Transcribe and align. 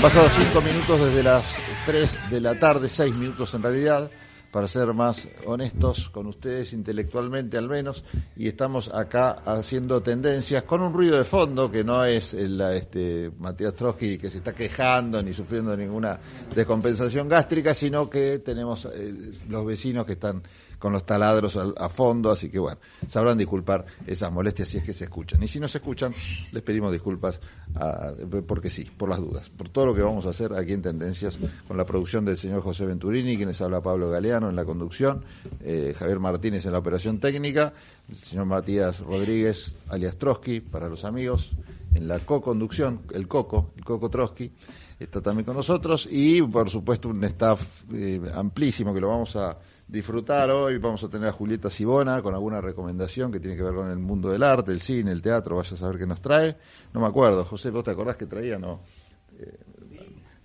Han 0.00 0.04
pasado 0.04 0.30
cinco 0.30 0.62
minutos 0.62 0.98
desde 0.98 1.22
las 1.22 1.44
3 1.84 2.18
de 2.30 2.40
la 2.40 2.58
tarde, 2.58 2.88
seis 2.88 3.14
minutos 3.14 3.52
en 3.52 3.62
realidad, 3.62 4.10
para 4.50 4.66
ser 4.66 4.94
más 4.94 5.28
honestos 5.44 6.08
con 6.08 6.26
ustedes 6.26 6.72
intelectualmente 6.72 7.58
al 7.58 7.68
menos, 7.68 8.02
y 8.34 8.48
estamos 8.48 8.90
acá 8.94 9.32
haciendo 9.44 10.02
tendencias 10.02 10.62
con 10.62 10.80
un 10.80 10.94
ruido 10.94 11.18
de 11.18 11.24
fondo 11.24 11.70
que 11.70 11.84
no 11.84 12.02
es 12.02 12.32
el, 12.32 12.58
este, 12.62 13.30
Matías 13.40 13.74
Trotsky 13.74 14.16
que 14.16 14.30
se 14.30 14.38
está 14.38 14.54
quejando 14.54 15.22
ni 15.22 15.34
sufriendo 15.34 15.76
ninguna 15.76 16.18
descompensación 16.54 17.28
gástrica, 17.28 17.74
sino 17.74 18.08
que 18.08 18.38
tenemos 18.38 18.86
eh, 18.86 19.32
los 19.50 19.66
vecinos 19.66 20.06
que 20.06 20.12
están 20.12 20.42
con 20.80 20.94
los 20.94 21.04
taladros 21.04 21.56
a, 21.56 21.88
fondo, 21.90 22.30
así 22.30 22.48
que 22.48 22.58
bueno, 22.58 22.80
sabrán 23.06 23.36
disculpar 23.36 23.84
esas 24.06 24.32
molestias 24.32 24.68
si 24.68 24.78
es 24.78 24.82
que 24.82 24.94
se 24.94 25.04
escuchan. 25.04 25.40
Y 25.42 25.46
si 25.46 25.60
no 25.60 25.68
se 25.68 25.78
escuchan, 25.78 26.12
les 26.50 26.62
pedimos 26.62 26.90
disculpas 26.90 27.40
porque 28.46 28.70
sí, 28.70 28.90
por 28.96 29.10
las 29.10 29.20
dudas, 29.20 29.50
por 29.50 29.68
todo 29.68 29.86
lo 29.86 29.94
que 29.94 30.00
vamos 30.00 30.24
a 30.24 30.30
hacer 30.30 30.54
aquí 30.54 30.72
en 30.72 30.80
Tendencias 30.80 31.38
con 31.68 31.76
la 31.76 31.84
producción 31.84 32.24
del 32.24 32.38
señor 32.38 32.62
José 32.62 32.86
Venturini, 32.86 33.36
quienes 33.36 33.60
habla 33.60 33.82
Pablo 33.82 34.10
Galeano 34.10 34.48
en 34.48 34.56
la 34.56 34.64
conducción, 34.64 35.22
eh, 35.60 35.94
Javier 35.96 36.18
Martínez 36.18 36.64
en 36.64 36.72
la 36.72 36.78
operación 36.78 37.20
técnica, 37.20 37.74
el 38.08 38.16
señor 38.16 38.46
Matías 38.46 39.00
Rodríguez, 39.00 39.76
alias 39.88 40.16
Trotsky, 40.16 40.60
para 40.60 40.88
los 40.88 41.04
amigos, 41.04 41.50
en 41.94 42.08
la 42.08 42.20
co-conducción, 42.20 43.02
el 43.12 43.28
Coco, 43.28 43.72
el 43.76 43.84
Coco 43.84 44.08
Trotsky, 44.08 44.50
está 44.98 45.20
también 45.20 45.44
con 45.44 45.56
nosotros 45.56 46.08
y 46.10 46.40
por 46.42 46.70
supuesto 46.70 47.10
un 47.10 47.22
staff 47.24 47.84
eh, 47.92 48.20
amplísimo 48.34 48.94
que 48.94 49.00
lo 49.00 49.08
vamos 49.08 49.36
a 49.36 49.58
disfrutar 49.90 50.50
hoy. 50.50 50.78
Vamos 50.78 51.02
a 51.02 51.08
tener 51.08 51.28
a 51.28 51.32
Julieta 51.32 51.70
Sibona 51.70 52.22
con 52.22 52.34
alguna 52.34 52.60
recomendación 52.60 53.32
que 53.32 53.40
tiene 53.40 53.56
que 53.56 53.62
ver 53.62 53.74
con 53.74 53.90
el 53.90 53.98
mundo 53.98 54.30
del 54.30 54.42
arte, 54.42 54.72
el 54.72 54.80
cine, 54.80 55.10
el 55.10 55.22
teatro. 55.22 55.56
Vaya 55.56 55.74
a 55.74 55.78
saber 55.78 55.98
qué 55.98 56.06
nos 56.06 56.20
trae. 56.20 56.56
No 56.92 57.00
me 57.00 57.06
acuerdo, 57.06 57.44
José, 57.44 57.70
¿vos 57.70 57.84
te 57.84 57.90
acordás 57.90 58.16
que 58.16 58.26
traía? 58.26 58.58
No. 58.58 58.80
Eh, 59.38 59.58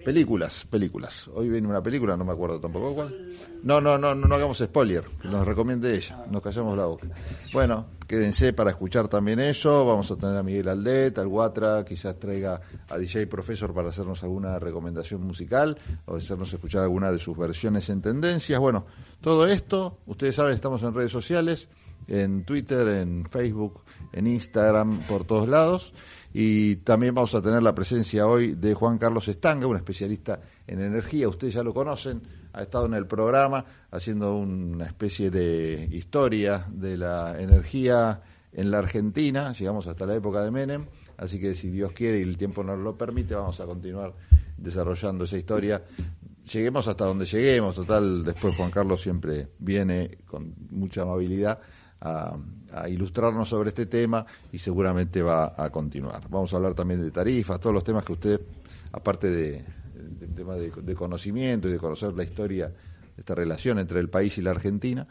películas, 0.05 0.65
películas. 0.69 1.27
Hoy 1.33 1.49
viene 1.49 1.67
una 1.67 1.81
película, 1.81 2.15
no 2.15 2.23
me 2.23 2.31
acuerdo 2.31 2.59
tampoco 2.59 2.93
cuál. 2.93 3.35
No, 3.63 3.81
no, 3.81 3.97
no, 3.97 4.13
no, 4.13 4.35
hagamos 4.35 4.59
spoiler, 4.59 5.03
que 5.19 5.27
nos 5.27 5.45
recomiende 5.45 5.95
ella, 5.95 6.23
nos 6.29 6.43
callamos 6.43 6.77
la 6.77 6.85
boca. 6.85 7.07
Bueno, 7.51 7.87
quédense 8.07 8.53
para 8.53 8.69
escuchar 8.69 9.07
también 9.07 9.39
eso, 9.39 9.83
vamos 9.83 10.11
a 10.11 10.15
tener 10.15 10.37
a 10.37 10.43
Miguel 10.43 10.69
Aldet, 10.69 11.17
al 11.17 11.27
Guatra, 11.27 11.83
quizás 11.83 12.19
traiga 12.19 12.61
a 12.87 12.97
DJ 12.99 13.25
Profesor 13.25 13.73
para 13.73 13.89
hacernos 13.89 14.21
alguna 14.21 14.59
recomendación 14.59 15.23
musical 15.23 15.75
o 16.05 16.17
hacernos 16.17 16.53
escuchar 16.53 16.83
alguna 16.83 17.11
de 17.11 17.17
sus 17.17 17.35
versiones 17.35 17.89
en 17.89 18.03
tendencias. 18.03 18.59
Bueno, 18.59 18.85
todo 19.21 19.47
esto, 19.47 19.99
ustedes 20.05 20.35
saben, 20.35 20.53
estamos 20.53 20.83
en 20.83 20.93
redes 20.93 21.11
sociales, 21.11 21.67
en 22.07 22.45
Twitter, 22.45 22.87
en 22.87 23.25
Facebook, 23.25 23.81
en 24.13 24.27
Instagram, 24.27 24.99
por 25.07 25.25
todos 25.25 25.47
lados. 25.49 25.93
Y 26.33 26.77
también 26.77 27.15
vamos 27.15 27.33
a 27.33 27.41
tener 27.41 27.63
la 27.63 27.73
presencia 27.73 28.27
hoy 28.27 28.55
de 28.55 28.73
Juan 28.73 28.97
Carlos 28.97 29.27
Estanga, 29.27 29.67
un 29.67 29.77
especialista 29.77 30.41
en 30.67 30.81
energía. 30.81 31.29
Ustedes 31.29 31.53
ya 31.53 31.63
lo 31.63 31.73
conocen, 31.73 32.21
ha 32.53 32.61
estado 32.61 32.85
en 32.85 32.93
el 32.93 33.07
programa 33.07 33.65
haciendo 33.91 34.35
una 34.35 34.85
especie 34.85 35.31
de 35.31 35.87
historia 35.91 36.65
de 36.69 36.97
la 36.97 37.41
energía 37.41 38.21
en 38.51 38.69
la 38.69 38.79
Argentina. 38.79 39.53
Llegamos 39.53 39.87
hasta 39.87 40.05
la 40.05 40.15
época 40.15 40.41
de 40.41 40.51
Menem, 40.51 40.85
así 41.17 41.39
que 41.39 41.55
si 41.55 41.69
Dios 41.69 41.93
quiere 41.93 42.19
y 42.19 42.23
el 42.23 42.37
tiempo 42.37 42.63
nos 42.63 42.79
lo 42.79 42.97
permite, 42.97 43.35
vamos 43.35 43.59
a 43.59 43.65
continuar 43.65 44.13
desarrollando 44.57 45.23
esa 45.23 45.37
historia 45.37 45.83
lleguemos 46.51 46.87
hasta 46.87 47.05
donde 47.05 47.25
lleguemos. 47.25 47.75
Total, 47.75 48.23
después 48.23 48.55
Juan 48.55 48.71
Carlos 48.71 49.01
siempre 49.01 49.49
viene 49.59 50.19
con 50.25 50.53
mucha 50.71 51.01
amabilidad 51.03 51.59
a, 52.01 52.37
ilustrarnos 52.89 53.47
sobre 53.47 53.69
este 53.69 53.85
tema 53.85 54.25
y 54.51 54.57
seguramente 54.57 55.21
va 55.21 55.53
a 55.57 55.69
continuar. 55.69 56.29
Vamos 56.29 56.51
a 56.53 56.57
hablar 56.57 56.73
también 56.73 57.01
de 57.01 57.09
tarifas, 57.09 57.59
todos 57.59 57.73
los 57.73 57.85
temas 57.85 58.03
que 58.03 58.11
usted, 58.11 58.41
aparte 58.91 59.31
de, 59.31 59.65
de, 59.93 60.95
conocimiento 60.95 61.69
y 61.69 61.71
de 61.71 61.77
conocer 61.77 62.13
la 62.13 62.23
historia, 62.23 62.73
esta 63.15 63.33
relación 63.33 63.79
entre 63.79 64.01
el 64.01 64.09
país 64.09 64.37
y 64.37 64.41
la 64.41 64.51
Argentina, 64.51 65.07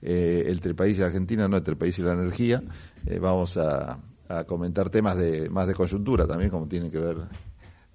eh, 0.00 0.44
entre 0.46 0.70
el 0.70 0.76
país 0.76 0.96
y 0.96 1.00
la 1.00 1.06
Argentina, 1.06 1.48
no 1.48 1.56
entre 1.56 1.72
el 1.72 1.78
país 1.78 1.98
y 1.98 2.02
la 2.02 2.12
energía, 2.12 2.62
eh, 3.04 3.18
vamos 3.18 3.56
a, 3.56 3.98
a 4.28 4.44
comentar 4.44 4.88
temas 4.88 5.16
de 5.16 5.50
más 5.50 5.66
de 5.66 5.74
coyuntura 5.74 6.24
también, 6.24 6.50
como 6.50 6.68
tienen 6.68 6.90
que 6.90 7.00
ver 7.00 7.16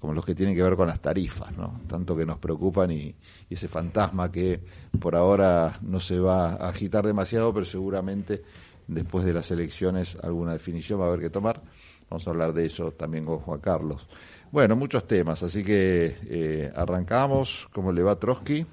como 0.03 0.13
los 0.13 0.25
que 0.25 0.35
tienen 0.35 0.53
que 0.53 0.61
ver 0.61 0.75
con 0.75 0.85
las 0.85 0.99
tarifas, 0.99 1.57
¿no? 1.57 1.79
tanto 1.87 2.13
que 2.13 2.25
nos 2.25 2.37
preocupan 2.37 2.91
y, 2.91 3.15
ese 3.49 3.69
fantasma 3.69 4.29
que 4.29 4.59
por 4.99 5.15
ahora 5.15 5.79
no 5.81 6.01
se 6.01 6.19
va 6.19 6.55
a 6.55 6.67
agitar 6.67 7.07
demasiado, 7.07 7.53
pero 7.53 7.65
seguramente 7.65 8.43
después 8.85 9.23
de 9.23 9.33
las 9.33 9.49
elecciones 9.49 10.17
alguna 10.21 10.51
definición 10.51 10.99
va 10.99 11.05
a 11.05 11.07
haber 11.07 11.21
que 11.21 11.29
tomar. 11.29 11.61
Vamos 12.09 12.27
a 12.27 12.31
hablar 12.31 12.51
de 12.51 12.65
eso 12.65 12.91
también 12.91 13.23
con 13.23 13.37
Juan 13.37 13.61
Carlos. 13.61 14.05
Bueno, 14.51 14.75
muchos 14.75 15.07
temas, 15.07 15.41
así 15.41 15.63
que 15.63 16.17
eh, 16.25 16.73
arrancamos. 16.75 17.69
¿Cómo 17.71 17.93
le 17.93 18.03
va 18.03 18.19
Trotsky? 18.19 18.65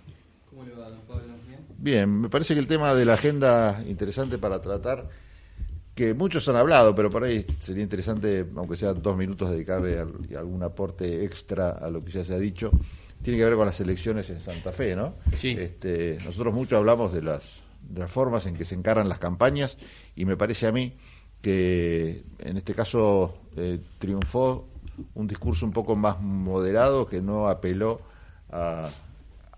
¿Cómo 0.50 0.64
le 0.64 0.74
va, 0.74 0.90
don 0.90 1.00
Pablo? 1.02 1.22
Bien, 1.78 2.22
me 2.22 2.28
parece 2.28 2.54
que 2.54 2.60
el 2.60 2.66
tema 2.66 2.92
de 2.92 3.04
la 3.04 3.14
agenda 3.14 3.84
interesante 3.86 4.36
para 4.36 4.60
tratar 4.60 5.08
que 5.94 6.14
muchos 6.14 6.48
han 6.48 6.56
hablado, 6.56 6.94
pero 6.94 7.10
por 7.10 7.24
ahí 7.24 7.44
sería 7.58 7.82
interesante, 7.82 8.46
aunque 8.56 8.76
sea 8.76 8.94
dos 8.94 9.16
minutos, 9.16 9.50
dedicarle 9.50 9.98
algún 10.36 10.62
aporte 10.62 11.24
extra 11.24 11.70
a 11.70 11.90
lo 11.90 12.04
que 12.04 12.10
ya 12.12 12.24
se 12.24 12.34
ha 12.34 12.38
dicho. 12.38 12.70
Tiene 13.22 13.38
que 13.38 13.44
ver 13.44 13.54
con 13.54 13.66
las 13.66 13.80
elecciones 13.80 14.30
en 14.30 14.40
Santa 14.40 14.72
Fe, 14.72 14.96
¿no? 14.96 15.14
Sí. 15.36 15.50
Este, 15.58 16.18
nosotros 16.24 16.54
mucho 16.54 16.76
hablamos 16.76 17.12
de 17.12 17.22
las, 17.22 17.42
de 17.86 18.00
las 18.00 18.10
formas 18.10 18.46
en 18.46 18.56
que 18.56 18.64
se 18.64 18.74
encaran 18.74 19.08
las 19.08 19.18
campañas 19.18 19.76
y 20.16 20.24
me 20.24 20.36
parece 20.36 20.66
a 20.66 20.72
mí 20.72 20.94
que 21.42 22.24
en 22.38 22.56
este 22.56 22.74
caso 22.74 23.38
eh, 23.56 23.80
triunfó 23.98 24.68
un 25.14 25.26
discurso 25.26 25.66
un 25.66 25.72
poco 25.72 25.96
más 25.96 26.20
moderado 26.20 27.06
que 27.06 27.20
no 27.20 27.48
apeló 27.48 28.00
a, 28.50 28.90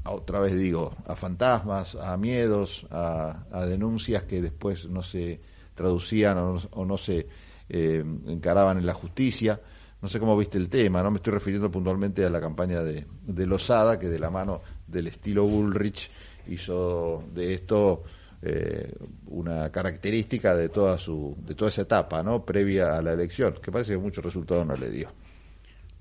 otra 0.05 0.41
vez 0.41 0.57
digo, 0.57 0.97
a 1.07 1.15
fantasmas, 1.15 1.95
a 1.95 2.17
miedos, 2.17 2.87
a, 2.91 3.45
a 3.53 3.67
denuncias 3.67 4.25
que 4.25 4.43
después 4.43 4.89
no 4.89 5.03
se 5.03 5.41
traducían 5.75 6.39
o 6.39 6.85
no, 6.85 6.99
se 6.99 7.27
eh, 7.69 8.05
encaraban 8.27 8.79
en 8.79 8.87
la 8.87 8.95
justicia. 8.95 9.61
No 10.01 10.09
sé 10.09 10.19
cómo 10.19 10.37
viste 10.37 10.59
el 10.59 10.69
tema, 10.69 11.03
no 11.03 11.11
me 11.13 11.19
estoy 11.19 11.35
refiriendo 11.35 11.71
puntualmente 11.71 12.25
a 12.25 12.31
la 12.31 12.41
campaña 12.41 12.83
de, 12.83 13.07
de 13.25 13.47
Lozada, 13.47 13.99
que 13.99 14.09
de 14.09 14.19
la 14.19 14.31
mano 14.31 14.61
del 14.87 15.07
estilo 15.07 15.45
Bullrich 15.45 16.11
hizo 16.49 17.23
de 17.33 17.55
esto 17.55 18.03
eh, 18.45 18.93
una 19.27 19.71
característica 19.71 20.57
de 20.57 20.69
toda 20.69 20.99
su 20.99 21.37
de 21.39 21.55
toda 21.55 21.69
esa 21.69 21.83
etapa, 21.83 22.25
¿no? 22.25 22.45
Previa 22.45 22.97
a 22.97 23.03
la 23.03 23.13
elección, 23.13 23.55
que 23.63 23.71
parece 23.71 23.93
que 23.93 23.99
mucho 23.99 24.21
resultado 24.21 24.65
no 24.65 24.75
le 24.75 24.91
dio. 24.91 25.13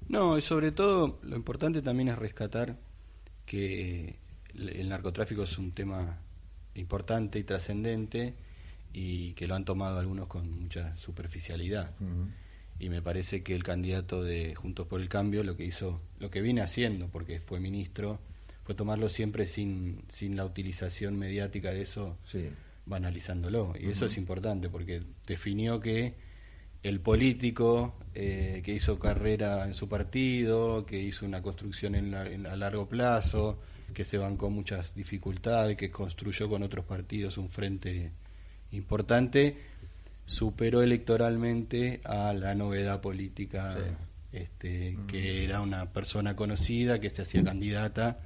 No, 0.10 0.38
y 0.38 0.42
sobre 0.42 0.72
todo 0.72 1.20
lo 1.22 1.36
importante 1.36 1.84
también 1.84 2.10
es 2.10 2.18
rescatar 2.18 2.78
que 3.46 4.18
el 4.56 4.90
narcotráfico 4.90 5.44
es 5.44 5.58
un 5.60 5.72
tema 5.72 6.18
importante 6.74 7.38
y 7.38 7.44
trascendente 7.44 8.34
y 8.94 9.34
que 9.34 9.48
lo 9.48 9.56
han 9.56 9.66
tomado 9.66 10.00
algunos 10.00 10.28
con 10.28 10.62
mucha 10.64 10.96
superficialidad. 10.98 11.92
Y 12.80 12.90
me 12.90 13.02
parece 13.02 13.44
que 13.44 13.56
el 13.56 13.64
candidato 13.64 14.24
de 14.24 14.56
Juntos 14.56 14.88
por 14.88 15.02
el 15.02 15.10
Cambio 15.10 15.44
lo 15.44 15.56
que 15.56 15.66
hizo, 15.66 16.02
lo 16.20 16.32
que 16.32 16.42
viene 16.42 16.62
haciendo, 16.62 17.08
porque 17.10 17.40
fue 17.40 17.60
ministro, 17.60 18.20
fue 18.64 18.76
tomarlo 18.76 19.10
siempre 19.10 19.46
sin, 19.46 20.04
sin 20.10 20.36
la 20.36 20.46
utilización 20.46 21.18
mediática 21.18 21.72
de 21.72 21.84
eso, 21.84 22.18
banalizándolo. 22.86 23.74
Y 23.80 23.90
eso 23.90 24.08
es 24.08 24.18
importante 24.18 24.70
porque 24.70 25.04
definió 25.28 25.80
que 25.80 26.16
el 26.84 27.00
político 27.00 27.94
eh, 28.16 28.62
que 28.66 28.74
hizo 28.74 28.98
carrera 28.98 29.66
en 29.68 29.76
su 29.76 29.88
partido, 29.88 30.86
que 30.86 31.00
hizo 31.00 31.26
una 31.26 31.42
construcción 31.42 31.96
en 31.96 32.46
a 32.48 32.56
largo 32.56 32.88
plazo, 32.88 33.60
que 33.94 34.04
se 34.04 34.18
bancó 34.18 34.50
muchas 34.50 34.96
dificultades, 34.96 35.78
que 35.78 35.92
construyó 35.92 36.50
con 36.50 36.64
otros 36.64 36.86
partidos 36.86 37.38
un 37.38 37.50
frente 37.50 38.12
importante, 38.72 39.58
superó 40.26 40.82
electoralmente 40.82 42.02
a 42.04 42.34
la 42.34 42.56
novedad 42.56 43.02
política, 43.02 43.76
este, 44.32 44.98
que 45.08 45.44
era 45.44 45.62
una 45.62 45.88
persona 45.92 46.36
conocida, 46.36 47.00
que 47.00 47.10
se 47.10 47.22
hacía 47.24 47.44
candidata. 47.44 48.20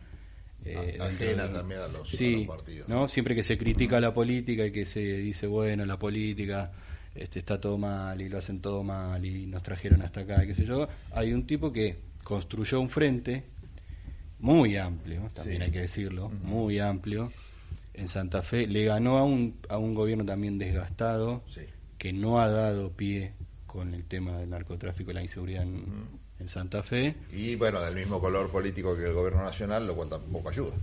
Eh, 0.63 0.95
también 0.97 1.39
a 1.39 1.87
los, 1.87 2.09
sí, 2.09 2.45
partidos. 2.47 2.89
¿no? 2.89 3.07
Siempre 3.07 3.35
que 3.35 3.43
se 3.43 3.57
critica 3.57 3.99
la 3.99 4.13
política 4.13 4.65
y 4.65 4.71
que 4.71 4.85
se 4.85 4.99
dice, 4.99 5.45
bueno, 5.45 5.85
la 5.85 5.99
política 5.99 6.71
este, 7.13 7.39
está 7.39 7.61
todo 7.61 7.77
mal 7.77 8.19
y 8.19 8.29
lo 8.29 8.37
hacen 8.37 8.59
todo 8.61 8.83
mal 8.83 9.23
y 9.23 9.45
nos 9.45 9.63
trajeron 9.63 10.01
hasta 10.01 10.21
acá, 10.21 10.45
qué 10.45 10.53
sé 10.53 10.65
yo, 10.65 10.87
hay 11.11 11.33
un 11.33 11.47
tipo 11.47 11.71
que 11.71 11.97
construyó 12.23 12.81
un 12.81 12.89
frente 12.89 13.43
muy 14.39 14.75
amplio, 14.75 15.31
también 15.33 15.61
hay 15.61 15.71
que 15.71 15.81
decirlo, 15.81 16.29
muy 16.29 16.79
amplio, 16.79 17.31
en 17.93 18.07
Santa 18.07 18.41
Fe, 18.43 18.67
le 18.67 18.83
ganó 18.85 19.17
a 19.17 19.23
un, 19.23 19.57
a 19.69 19.77
un 19.77 19.93
gobierno 19.93 20.25
también 20.25 20.57
desgastado, 20.57 21.43
que 21.97 22.13
no 22.13 22.41
ha 22.41 22.49
dado 22.49 22.91
pie 22.91 23.33
con 23.65 23.93
el 23.93 24.05
tema 24.05 24.37
del 24.37 24.49
narcotráfico 24.49 25.11
y 25.11 25.13
la 25.13 25.21
inseguridad 25.21 25.63
en, 25.63 26.25
Santa 26.47 26.83
Fe. 26.83 27.15
Y 27.31 27.55
bueno, 27.55 27.81
del 27.81 27.95
mismo 27.95 28.21
color 28.21 28.51
político 28.51 28.95
que 28.95 29.05
el 29.05 29.13
gobierno 29.13 29.41
nacional, 29.41 29.87
lo 29.87 29.95
cual 29.95 30.09
tampoco 30.09 30.49
ayuda. 30.49 30.73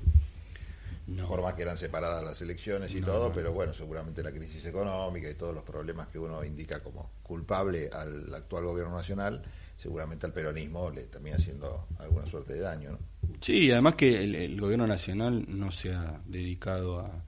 por 1.29 1.41
más 1.41 1.55
que 1.55 1.63
eran 1.63 1.77
separadas 1.77 2.25
las 2.25 2.41
elecciones 2.43 2.93
y 2.95 3.01
todo, 3.01 3.31
pero 3.33 3.53
bueno, 3.53 3.73
seguramente 3.73 4.25
la 4.25 4.33
crisis 4.33 4.65
económica 4.67 5.31
y 5.31 5.35
todos 5.35 5.55
los 5.55 5.63
problemas 5.63 6.09
que 6.09 6.19
uno 6.19 6.43
indica 6.45 6.83
como 6.83 7.13
culpable 7.23 7.91
al 7.93 8.35
actual 8.35 8.65
gobierno 8.65 8.97
nacional, 8.97 9.45
seguramente 9.79 10.27
al 10.27 10.33
peronismo 10.33 10.91
le 10.91 11.05
termina 11.05 11.37
haciendo 11.37 11.87
alguna 11.99 12.27
suerte 12.27 12.55
de 12.55 12.61
daño. 12.61 12.91
¿no? 12.93 13.12
Sí, 13.43 13.71
además 13.71 13.97
que 13.97 14.23
el, 14.23 14.61
gobierno 14.61 14.87
nacional 14.87 15.45
no 15.49 15.71
se 15.71 15.93
ha 15.93 16.21
dedicado 16.27 17.01
a, 17.01 17.25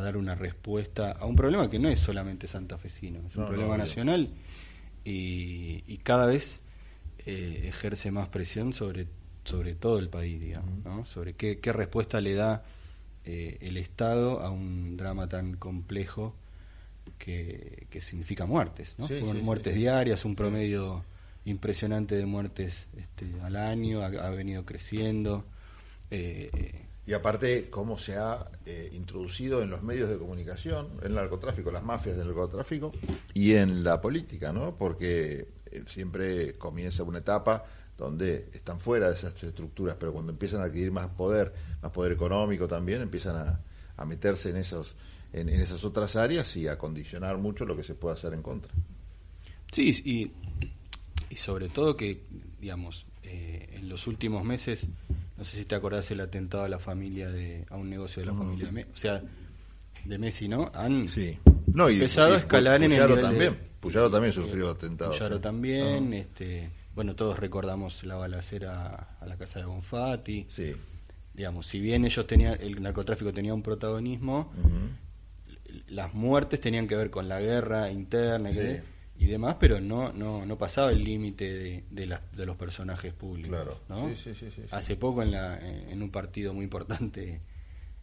dar 0.00 0.16
una 0.16 0.34
respuesta 0.34 1.12
a 1.12 1.24
un 1.24 1.36
problema 1.36 1.70
que 1.70 1.78
no 1.78 1.88
es 1.88 1.98
solamente 1.98 2.46
santafesino, 2.46 3.20
es 3.26 3.34
un 3.36 3.46
problema 3.46 3.76
nacional 3.76 4.30
y, 5.04 5.98
cada 6.02 6.26
vez 6.26 6.60
eh, 7.24 7.64
ejerce 7.68 8.10
más 8.10 8.28
presión 8.28 8.72
sobre, 8.72 9.06
sobre 9.44 9.74
todo 9.74 9.98
el 9.98 10.08
país, 10.08 10.40
digamos, 10.40 10.84
¿no? 10.84 11.04
sobre 11.06 11.32
qué, 11.32 11.58
qué 11.58 11.72
respuesta 11.72 12.20
le 12.20 12.34
da 12.34 12.62
eh, 13.24 13.58
el 13.60 13.76
Estado 13.76 14.40
a 14.40 14.50
un 14.50 14.96
drama 14.96 15.28
tan 15.28 15.56
complejo 15.56 16.36
que, 17.18 17.88
significa 18.00 18.46
muertes, 18.46 18.94
¿no? 18.98 19.08
muertes 19.42 19.74
diarias, 19.74 20.24
un 20.24 20.36
promedio 20.36 21.04
impresionante 21.44 22.16
de 22.16 22.26
muertes 22.26 22.86
este, 22.96 23.26
al 23.42 23.56
año, 23.56 24.02
ha, 24.02 24.30
venido 24.30 24.64
creciendo. 24.64 25.44
Eh, 26.10 26.86
y 27.06 27.12
aparte, 27.12 27.70
cómo 27.70 27.98
se 27.98 28.16
ha 28.16 28.50
eh, 28.64 28.90
introducido 28.92 29.62
en 29.62 29.70
los 29.70 29.82
medios 29.82 30.08
de 30.08 30.18
comunicación, 30.18 30.88
en 31.00 31.06
el 31.06 31.14
narcotráfico, 31.14 31.70
las 31.70 31.84
mafias 31.84 32.16
del 32.16 32.26
narcotráfico 32.26 32.92
y 33.32 33.54
en 33.54 33.84
la 33.84 34.00
política, 34.00 34.52
¿no? 34.52 34.74
Porque 34.76 35.46
siempre 35.86 36.54
comienza 36.54 37.02
una 37.04 37.18
etapa 37.18 37.64
donde 37.96 38.50
están 38.52 38.80
fuera 38.80 39.08
de 39.08 39.14
esas 39.14 39.42
estructuras, 39.42 39.96
pero 39.98 40.12
cuando 40.12 40.32
empiezan 40.32 40.60
a 40.60 40.64
adquirir 40.64 40.92
más 40.92 41.08
poder, 41.08 41.52
más 41.82 41.92
poder 41.92 42.12
económico 42.12 42.68
también, 42.68 43.02
empiezan 43.02 43.36
a, 43.96 44.04
meterse 44.04 44.50
en, 44.50 44.56
esos, 44.56 44.94
en, 45.32 45.48
esas 45.48 45.84
otras 45.84 46.16
áreas 46.16 46.54
y 46.56 46.68
a 46.68 46.76
condicionar 46.76 47.38
mucho 47.38 47.64
lo 47.64 47.74
que 47.76 47.82
se 47.82 47.94
puede 47.94 48.14
hacer 48.14 48.34
en 48.34 48.42
contra. 48.42 48.72
Sí, 49.72 49.90
y, 50.04 50.30
y 51.30 51.36
sobre 51.36 51.68
todo 51.68 51.96
que, 51.96 52.20
digamos, 52.60 53.06
eh, 53.22 53.70
en 53.72 53.88
los 53.88 54.06
últimos 54.06 54.44
meses, 54.44 54.86
no 55.36 55.44
sé 55.44 55.56
si 55.56 55.64
te 55.64 55.74
acordás 55.74 56.10
el 56.10 56.20
atentado 56.20 56.64
a 56.64 56.68
la 56.68 56.78
familia, 56.78 57.30
de 57.30 57.64
a 57.70 57.76
un 57.76 57.90
negocio 57.90 58.22
de 58.22 58.26
la 58.26 58.34
familia 58.34 58.66
de 58.66 58.72
Messi, 58.72 58.90
o 58.92 58.96
sea, 58.96 59.22
de 60.04 60.18
Messi, 60.18 60.48
¿no? 60.48 60.70
Han 60.74 61.08
sí. 61.08 61.38
no, 61.66 61.90
y, 61.90 61.94
empezado 61.94 62.34
a 62.34 62.38
escalar 62.38 62.82
en 62.82 62.92
el 62.92 63.20
también. 63.20 63.58
Puyaro 63.80 64.10
también 64.10 64.32
sufrió 64.32 64.70
atentados. 64.70 65.16
Puyaro 65.16 65.40
también, 65.40 66.12
este 66.14 66.70
bueno, 66.96 67.14
todos 67.14 67.38
recordamos 67.38 68.04
la 68.04 68.16
balacera 68.16 69.18
a 69.20 69.26
la 69.26 69.36
casa 69.36 69.58
de 69.58 69.66
Bonfatti. 69.66 70.46
Sí. 70.48 70.74
Digamos, 71.34 71.66
si 71.66 71.78
bien 71.78 72.06
ellos 72.06 72.26
tenían, 72.26 72.58
el 72.58 72.82
narcotráfico 72.82 73.34
tenía 73.34 73.52
un 73.52 73.62
protagonismo, 73.62 74.50
las 75.88 76.14
muertes 76.14 76.58
tenían 76.58 76.88
que 76.88 76.96
ver 76.96 77.10
con 77.10 77.28
la 77.28 77.38
guerra 77.38 77.90
interna 77.90 78.50
y 79.18 79.26
demás, 79.26 79.56
pero 79.58 79.80
no, 79.80 80.12
no, 80.12 80.44
no 80.44 80.58
pasaba 80.58 80.90
el 80.90 81.02
límite 81.02 81.44
de, 81.44 81.84
de, 81.90 82.18
de, 82.32 82.46
los 82.46 82.56
personajes 82.56 83.12
públicos. 83.12 83.50
Claro. 83.50 83.80
¿no? 83.88 84.14
Sí, 84.14 84.34
sí, 84.34 84.48
Hace 84.70 84.96
poco 84.96 85.22
en, 85.22 85.32
la, 85.32 85.58
en 85.58 86.02
un 86.02 86.10
partido 86.10 86.52
muy 86.52 86.64
importante 86.64 87.40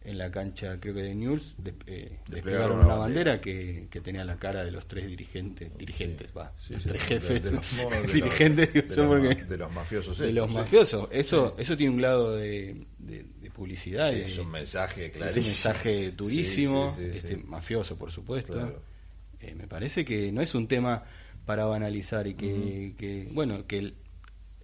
en 0.04 0.18
la 0.18 0.30
cancha, 0.30 0.78
creo 0.78 0.94
que 0.94 1.02
de 1.02 1.14
News, 1.14 1.54
de, 1.56 1.74
eh, 1.86 2.18
desplegaron 2.28 2.84
una 2.84 2.94
bandera, 2.94 3.40
que, 3.40 3.88
que, 3.90 4.00
tenía 4.02 4.22
la 4.22 4.36
cara 4.36 4.62
de 4.62 4.70
los 4.70 4.86
tres 4.86 5.06
dirigentes, 5.06 5.76
dirigentes, 5.78 6.28
va, 6.36 6.52
tres 6.68 7.02
jefes, 7.02 7.42
de, 7.44 7.52
los, 7.52 8.12
dirigentes, 8.12 8.72
de, 8.74 8.96
los, 9.56 9.72
mafiosos. 9.72 10.18
De 10.18 10.32
los 10.32 10.52
mafiosos. 10.52 11.08
Eso, 11.10 11.54
eso 11.58 11.76
tiene 11.76 11.94
un 11.94 12.02
lado 12.02 12.36
de, 12.36 12.86
publicidad. 13.54 14.12
Es 14.12 14.36
un 14.38 14.50
mensaje 14.50 15.10
clarísimo. 15.10 15.30
Es 15.30 15.36
un 15.36 15.42
mensaje 15.44 16.10
durísimo, 16.10 16.96
este, 17.00 17.36
mafioso, 17.38 17.96
por 17.96 18.12
supuesto. 18.12 18.82
Eh, 19.48 19.54
me 19.54 19.66
parece 19.66 20.04
que 20.04 20.32
no 20.32 20.42
es 20.42 20.54
un 20.54 20.68
tema 20.68 21.04
para 21.46 21.66
banalizar 21.66 22.26
y 22.26 22.34
que, 22.34 22.94
que 22.96 23.28
bueno, 23.32 23.66
que 23.66 23.94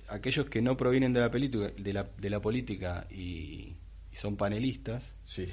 aquellos 0.09 0.47
que 0.47 0.62
no 0.62 0.77
provienen 0.77 1.12
de 1.12 1.21
la, 1.21 1.29
de 1.29 1.93
la, 1.93 2.09
de 2.19 2.31
la 2.31 2.41
política 2.41 3.06
y 3.11 3.77
y 4.12 4.17
son 4.17 4.37
panelistas. 4.37 5.12
Sí. 5.25 5.49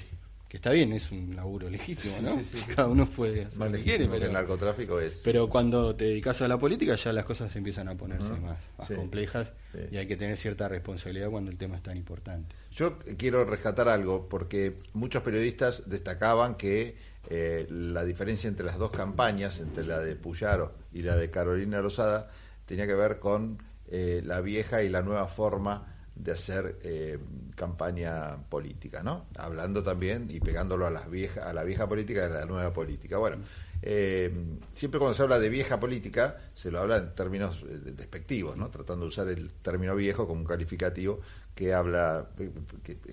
Que 0.49 0.57
está 0.57 0.71
bien, 0.71 0.93
es 0.93 1.11
un 1.11 1.35
laburo 1.35 1.69
legítimo, 1.69 2.15
¿no? 2.21 2.41
Cada 2.75 2.87
uno 2.87 3.05
puede 3.05 3.45
hacer 3.45 3.59
lo 3.59 3.77
que 3.77 3.83
quiere, 3.83 4.07
pero 4.07 4.27
el 4.27 4.31
narcotráfico 4.31 4.97
es. 4.97 5.19
Pero 5.21 5.49
cuando 5.49 5.93
te 5.93 6.05
dedicas 6.05 6.41
a 6.41 6.47
la 6.47 6.57
política 6.57 6.95
ya 6.95 7.11
las 7.11 7.25
cosas 7.25 7.53
empiezan 7.57 7.89
a 7.89 7.95
ponerse 7.95 8.31
más, 8.31 8.57
complejas 8.95 9.51
y 9.91 9.97
hay 9.97 10.07
que 10.07 10.15
tener 10.15 10.37
cierta 10.37 10.69
responsabilidad 10.69 11.29
cuando 11.29 11.51
el 11.51 11.57
tema 11.57 11.75
es 11.75 11.83
tan 11.83 11.97
importante. 11.97 12.55
Yo 12.71 12.97
quiero 13.17 13.43
rescatar 13.43 13.89
algo 13.89 14.29
porque 14.29 14.77
muchos 14.93 15.21
periodistas 15.21 15.83
destacaban 15.85 16.55
que 16.55 16.95
eh, 17.29 17.67
la 17.69 18.05
diferencia 18.05 18.47
entre 18.47 18.65
las 18.65 18.77
dos 18.77 18.89
campañas, 18.89 19.59
entre 19.59 19.85
la 19.85 19.99
de 19.99 20.15
Puyaro 20.15 20.73
y 20.93 21.01
la 21.01 21.17
de 21.17 21.29
Carolina 21.29 21.81
Rosada, 21.81 22.29
tenía 22.65 22.87
que 22.87 22.95
ver 22.95 23.19
con 23.19 23.61
eh, 23.89 24.21
la 24.23 24.39
vieja 24.39 24.81
y 24.81 24.89
la 24.89 25.01
nueva 25.01 25.27
forma 25.27 25.93
de 26.15 26.31
hacer 26.31 26.79
eh, 26.83 27.19
campaña 27.53 28.37
política, 28.49 29.03
¿no? 29.03 29.25
Hablando 29.37 29.83
también 29.83 30.27
y 30.31 30.39
pegándolo 30.39 30.87
a, 30.87 30.89
las 30.89 31.11
vieja, 31.11 31.49
a 31.49 31.53
la 31.53 31.65
vieja 31.65 31.87
política 31.87 32.21
y 32.21 32.23
a 32.23 32.29
la 32.29 32.45
nueva 32.45 32.71
política. 32.71 33.17
Bueno, 33.17 33.37
siempre 34.71 34.97
cuando 34.97 35.13
se 35.13 35.21
habla 35.21 35.37
de 35.37 35.49
vieja 35.49 35.79
política 35.79 36.37
se 36.55 36.71
lo 36.71 36.79
habla 36.79 36.97
en 36.97 37.13
términos 37.13 37.63
despectivos, 37.93 38.55
¿no? 38.55 38.69
Tratando 38.69 39.03
de 39.03 39.09
usar 39.09 39.27
el 39.27 39.53
término 39.55 39.95
viejo 39.95 40.25
como 40.25 40.39
un 40.39 40.47
calificativo 40.47 41.19
que 41.53 41.73
habla, 41.73 42.29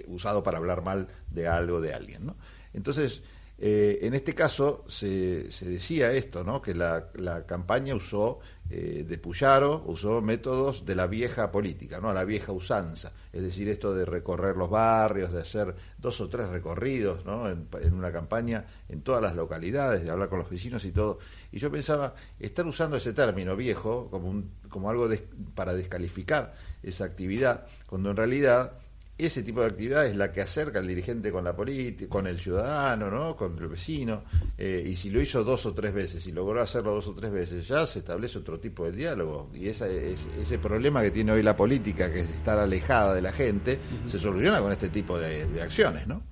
usado 0.06 0.42
para 0.42 0.58
hablar 0.58 0.82
mal 0.82 1.08
de 1.30 1.48
algo, 1.48 1.80
de 1.80 1.92
alguien, 1.92 2.26
¿no? 2.26 2.36
Entonces, 2.72 3.22
eh, 3.56 4.00
en 4.02 4.14
este 4.14 4.34
caso 4.34 4.84
se, 4.88 5.50
se, 5.52 5.68
decía 5.68 6.12
esto, 6.12 6.42
¿no? 6.42 6.60
que 6.60 6.74
la, 6.74 7.10
campaña 7.46 7.94
usó 7.94 8.40
eh, 8.68 9.04
de 9.08 9.16
Puyaro, 9.18 9.84
usó 9.86 10.20
métodos 10.20 10.84
de 10.84 10.96
la 10.96 11.06
vieja 11.06 11.52
política, 11.52 12.00
¿no? 12.00 12.10
a 12.10 12.14
la 12.14 12.24
vieja 12.24 12.50
usanza, 12.50 13.12
es 13.32 13.42
decir, 13.42 13.68
esto 13.68 13.94
de 13.94 14.04
recorrer 14.04 14.56
los 14.56 14.68
barrios, 14.68 15.32
de 15.32 15.40
hacer 15.40 15.72
dos 15.98 16.20
o 16.20 16.28
tres 16.28 16.48
recorridos 16.48 17.24
¿no? 17.24 17.48
en, 17.48 17.68
una 17.92 18.10
campaña 18.10 18.64
en 18.88 19.02
todas 19.02 19.22
las 19.22 19.36
localidades, 19.36 20.02
de 20.02 20.10
hablar 20.10 20.28
con 20.28 20.40
los 20.40 20.50
vecinos 20.50 20.84
y 20.84 20.90
todo. 20.90 21.20
Y 21.52 21.58
yo 21.58 21.70
pensaba, 21.70 22.16
estar 22.40 22.66
usando 22.66 22.96
ese 22.96 23.12
término 23.12 23.54
viejo 23.54 24.08
como, 24.10 24.30
un, 24.30 24.50
como 24.68 24.90
algo 24.90 25.08
para 25.54 25.74
descalificar 25.74 26.54
esa 26.82 27.04
actividad, 27.04 27.66
cuando 27.86 28.10
en 28.10 28.16
realidad 28.16 28.72
ese 29.16 29.44
tipo 29.44 29.60
de 29.60 29.68
actividad 29.68 30.06
es 30.06 30.16
la 30.16 30.32
que 30.32 30.40
acerca 30.40 30.80
al 30.80 30.88
dirigente 30.88 31.30
con 31.30 31.44
la 31.44 31.54
política, 31.54 32.08
con 32.08 32.26
el 32.26 32.40
ciudadano, 32.40 33.10
¿no? 33.10 33.36
con 33.36 33.56
el 33.58 33.68
vecino, 33.68 34.24
eh, 34.58 34.84
y 34.84 34.96
si 34.96 35.10
lo 35.10 35.22
hizo 35.22 35.44
dos 35.44 35.64
o 35.66 35.72
tres 35.72 35.94
veces, 35.94 36.26
y 36.26 36.32
logró 36.32 36.60
hacerlo 36.60 36.94
dos 36.94 37.06
o 37.06 37.14
tres 37.14 37.30
veces, 37.30 37.68
ya 37.68 37.86
se 37.86 38.00
establece 38.00 38.38
otro 38.38 38.58
tipo 38.58 38.84
de 38.84 38.92
diálogo. 38.92 39.50
Y 39.54 39.68
esa, 39.68 39.86
ese 39.88 40.58
problema 40.58 41.00
que 41.02 41.12
tiene 41.12 41.30
hoy 41.30 41.42
la 41.42 41.56
política, 41.56 42.12
que 42.12 42.20
es 42.20 42.30
estar 42.30 42.58
alejada 42.58 43.14
de 43.14 43.22
la 43.22 43.30
gente, 43.30 43.78
se 44.06 44.18
soluciona 44.18 44.60
con 44.60 44.72
este 44.72 44.88
tipo 44.88 45.18
de, 45.18 45.62
acciones, 45.62 46.06
¿no? 46.08 46.22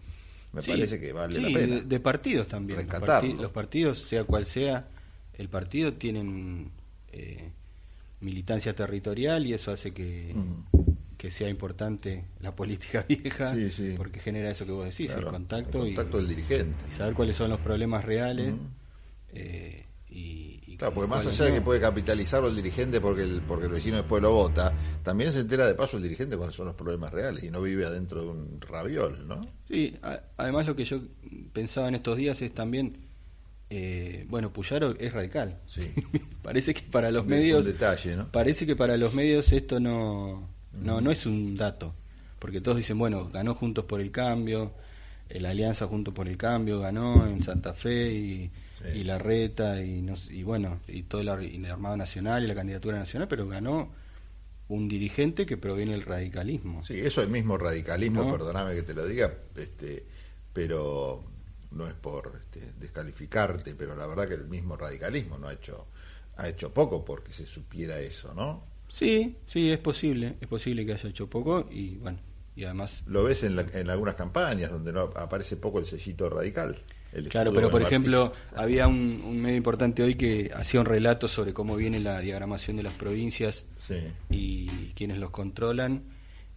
Me 0.53 0.61
parece 0.61 1.01
que 1.01 1.13
vale 1.13 1.41
la 1.41 1.59
pena. 1.59 1.75
De, 1.77 1.83
de 1.83 2.01
partidos 2.01 2.49
también. 2.49 2.87
Los, 3.39 3.51
partidos, 3.53 4.01
sea 4.01 4.25
cual 4.25 4.45
sea, 4.45 4.87
el 5.35 5.49
partido 5.49 5.95
tienen 5.95 6.71
eh, 7.13 7.49
militancia 8.21 8.75
territorial 8.75 9.47
y 9.47 9.55
eso 9.55 9.71
hace 9.71 9.93
que 9.93 10.35
que 11.23 11.31
sea 11.31 11.49
importante 11.49 12.25
la 12.41 12.53
política 12.53 13.07
vieja, 13.09 13.55
porque 13.97 14.19
genera 14.19 14.51
eso 14.51 14.67
que 14.67 14.73
vos 14.73 14.87
decís, 14.87 15.09
el 15.13 15.25
contacto, 15.25 15.87
el 15.87 15.95
contacto 15.95 16.17
del 16.17 16.27
dirigente. 16.27 16.85
Y 16.91 16.95
saber 16.95 17.15
cuáles 17.15 17.37
son 17.37 17.49
los 17.49 17.61
problemas 17.61 18.05
reales. 18.05 18.53
Eh, 19.29 19.87
y, 20.09 20.77
claro, 20.77 20.95
porque 20.95 21.09
más 21.09 21.25
allá 21.25 21.45
de 21.45 21.53
que 21.53 21.61
puede 21.61 21.79
capitalizarlo 21.79 22.49
el 22.49 22.57
dirigente 22.57 23.01
porque 23.01 23.23
el, 23.23 23.41
porque 23.43 23.67
el 23.67 23.71
vecino 23.71 23.99
después 23.99 24.21
lo 24.21 24.33
vota, 24.33 24.75
también 25.05 25.33
se 25.33 25.39
entera 25.39 25.65
de 25.65 25.75
paso 25.75 25.97
el 25.97 26.03
dirigente 26.03 26.37
cuáles 26.37 26.57
son 26.57 26.67
los 26.67 26.75
problemas 26.75 27.13
reales 27.13 27.45
y 27.45 27.53
no 27.53 27.63
vive 27.63 27.87
adentro 27.87 28.23
de 28.23 28.29
un 28.29 28.61
raviol, 28.61 29.25
¿no? 29.29 29.47
Sí, 29.69 29.97
además 30.37 30.67
lo 30.67 30.75
que 30.75 30.85
yo 30.85 31.03
pensaba 31.53 31.87
en 31.87 31.95
estos 31.95 32.17
días 32.17 32.43
es 32.43 32.53
también, 32.53 32.99
eh, 33.71 34.27
bueno, 34.29 34.53
Puyaro 34.53 34.97
es 34.99 35.13
radical. 35.13 35.61
Sí. 35.69 35.89
parece 36.43 36.75
que 36.75 36.83
para 36.83 37.13
los 37.13 37.25
medios... 37.25 37.65
detalle, 37.65 38.17
¿no? 38.17 38.33
Parece 38.33 38.67
que 38.67 38.75
para 38.75 38.97
los 38.97 39.15
medios 39.15 39.53
esto 39.53 39.79
no 39.79 40.52
no, 40.73 41.01
no 41.01 41.11
es 41.11 41.27
un 41.27 41.55
dato, 41.55 41.95
porque 42.39 42.61
todos 42.61 42.77
dicen, 42.77 42.99
bueno, 42.99 43.29
ganó 43.29 43.55
Juntos 43.55 43.85
por 43.85 44.01
el 44.01 44.11
Cambio, 44.11 44.73
la 45.29 45.51
Alianza 45.51 45.87
Juntos 45.87 46.13
por 46.13 46.29
el 46.29 46.37
Cambio 46.37 46.81
ganó 46.81 47.27
en 47.27 47.43
Santa 47.43 47.73
Fe 47.75 48.13
y, 48.13 48.51
la 49.05 49.19
Reta 49.19 49.81
y, 49.81 50.05
y 50.31 50.43
bueno, 50.43 50.81
y 50.89 51.05
todo 51.05 51.21
el, 51.21 51.29
Armado 51.67 51.97
Nacional 51.97 52.45
y 52.45 52.49
la 52.49 52.55
candidatura 52.55 52.99
nacional, 52.99 53.29
pero 53.29 53.47
ganó 53.47 53.91
un 54.69 54.89
dirigente 54.89 55.47
que 55.47 55.57
proviene 55.57 55.93
del 55.93 56.03
radicalismo. 56.03 56.85
Sí, 56.85 56.99
eso 56.99 57.21
es 57.21 57.27
el 57.27 57.33
mismo 57.33 57.57
radicalismo, 57.59 58.31
perdóname 58.31 58.75
que 58.75 58.83
te 58.83 58.95
lo 58.95 59.07
diga, 59.07 59.33
este, 59.57 60.05
pero 60.53 61.23
no 61.71 61.87
es 61.87 61.95
por 61.95 62.39
este, 62.41 62.73
descalificarte, 62.79 63.75
pero 63.75 63.95
la 63.95 64.07
verdad 64.07 64.29
que 64.29 64.35
el 64.35 64.49
mismo 64.49 64.77
radicalismo 64.77 65.39
no 65.39 65.49
ha 65.49 65.53
hecho 65.53 65.87
ha 66.37 66.49
hecho 66.49 66.73
poco 66.73 67.05
porque 67.05 67.33
se 67.33 67.45
supiera 67.45 68.01
eso, 68.01 68.33
¿no? 68.35 68.65
Sí, 68.93 69.37
sí, 69.47 69.73
es 69.73 69.79
posible, 69.79 70.35
es 70.39 70.47
posible 70.47 70.85
que 70.85 70.93
haya 70.93 71.09
hecho 71.09 71.27
poco 71.27 71.67
y 71.71 71.97
bueno, 71.97 72.19
y 72.55 72.65
además... 72.65 73.03
Lo 73.07 73.25
ves 73.25 73.43
en, 73.43 73.59
en 73.59 73.89
algunas 73.89 74.17
campañas 74.17 74.71
donde 74.71 74.93
no 74.93 75.11
aparece 75.17 75.57
poco 75.57 75.79
el 75.79 75.87
sellito 75.87 76.29
radical. 76.29 76.77
claro, 77.31 77.55
pero 77.55 77.71
por 77.71 77.81
ejemplo, 77.81 78.35
había 78.55 78.87
un, 78.89 79.41
medio 79.41 79.57
importante 79.57 80.03
hoy 80.03 80.15
que 80.15 80.51
hacía 80.55 80.81
un 80.81 80.85
relato 80.85 81.27
sobre 81.27 81.55
cómo 81.55 81.75
viene 81.75 82.01
la 82.01 82.21
diagramación 82.21 82.77
de 82.77 82.83
las 82.83 82.93
provincias 82.93 83.65
y 84.29 84.69
quienes 84.95 85.17
los 85.17 85.31
controlan 85.31 86.03